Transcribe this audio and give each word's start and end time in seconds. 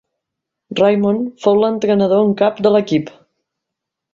Raymond 0.79 1.27
fou 1.45 1.59
l'entrenador 1.65 2.25
en 2.29 2.35
cap 2.43 2.65
de 2.69 2.75
l'equip. 2.77 3.13